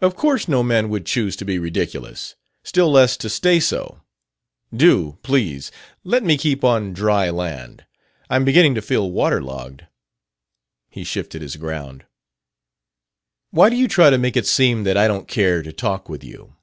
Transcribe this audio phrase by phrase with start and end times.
[0.00, 4.00] "Of course no man would choose to be ridiculous still less to stay so.
[4.72, 5.72] Do, please,
[6.04, 7.84] let me keep on dry land;
[8.28, 9.86] I'm beginning to feel water logged."
[10.88, 12.06] He shifted his ground.
[13.50, 16.22] "Why do you try to make it seem that I don't care to talk with
[16.22, 16.54] you?"